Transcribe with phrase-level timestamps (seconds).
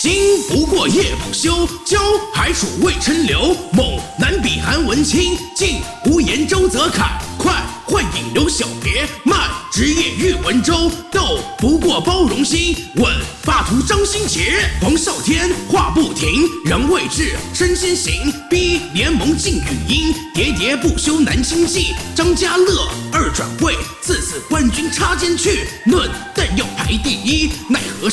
[0.00, 1.98] 今不过夜不休，骄
[2.32, 3.54] 还属渭陈留。
[3.72, 7.20] 猛难比韩文清，静无言周泽楷。
[7.36, 7.52] 快
[7.84, 10.90] 幻影刘小别，慢职业喻文州。
[11.12, 13.12] 斗不过包容心，稳
[13.86, 14.60] 张新杰。
[14.80, 18.32] 黄少天话不停，人未至身先行。
[18.48, 21.94] 逼联盟禁语音，喋喋不休难清记。
[22.14, 25.68] 张家乐二转会，次次冠军插肩去。
[25.84, 26.10] 论，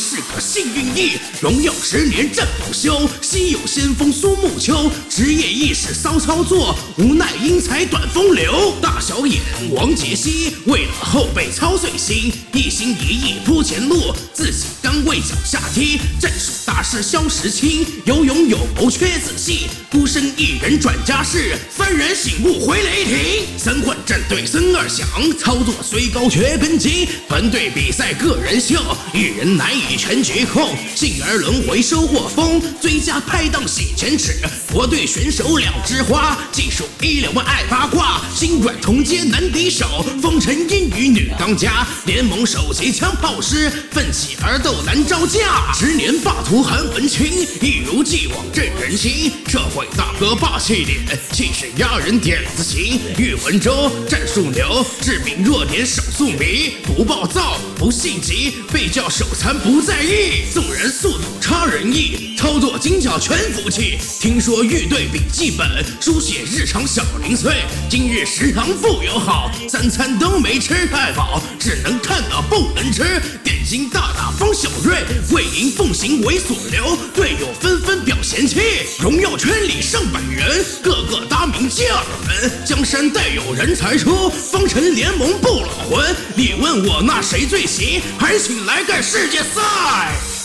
[0.07, 1.17] 是个幸运役。
[1.41, 4.89] 荣耀十年战不休，稀有先锋苏沐秋。
[5.09, 8.73] 职业意识骚操作，无奈英才短风流。
[8.81, 15.99] 大小眼王杰希，为了后辈操碎心，一心一意铺前路，自己刚为脚下踢。
[16.21, 23.45] 战术大师萧时清，有勇有谋缺仔细，孤身一人转家世，幡然醒悟回雷霆。
[23.57, 25.05] 三换战队孙二响，
[25.37, 28.79] 操作虽高却根基，团队比赛个人秀，
[29.13, 30.75] 一人难以全局控。
[30.95, 34.33] 幸而轮回收获丰，最佳拍档洗前耻。
[34.71, 40.05] 国队选手两枝花，技术一流爱八卦，心软同街难敌手。
[40.21, 45.73] 风尘阴雨女当家，联盟首席枪炮师，奋起而斗难招架。
[45.73, 47.25] 十年霸图韩文清，
[47.61, 49.31] 一如既往震人心。
[49.47, 50.99] 社会大哥霸气脸，
[51.31, 52.99] 气势压人点子行。
[53.17, 60.43] 喻文州战术牛，致命弱点手速迷，不暴躁不性急，被叫手残不在意。
[60.53, 63.97] 纵然速度差人意，操作精巧全服气。
[64.19, 65.65] 听说豫队笔记本
[66.01, 67.53] 书写日常小零碎，
[67.89, 73.21] 今日食堂不友好，三餐都没吃太饱，只能看到不能吃。
[73.45, 74.97] 点心大大方小瑞，
[75.31, 78.59] 为赢奉行为所留，队友纷纷表嫌弃。
[78.99, 86.15] 荣耀圈里上百人，个个大名接耳闻，江山代有人才出，方辰联盟不老魂。
[86.35, 90.36] 你问我那谁最行，还请来个世界赛。